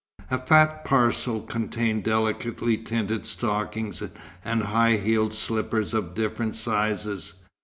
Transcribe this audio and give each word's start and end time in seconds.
A 0.31 0.39
fat 0.39 0.83
parcel 0.83 1.41
contained 1.41 2.05
delicately 2.05 2.75
tinted 2.75 3.23
stockings 3.23 4.01
and 4.43 4.63
high 4.63 4.95
heeled 4.97 5.35
slippers 5.35 5.93
of 5.93 6.15
different 6.15 6.55
sizes. 6.55 7.35